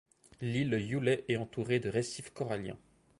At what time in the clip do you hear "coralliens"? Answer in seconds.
2.33-2.79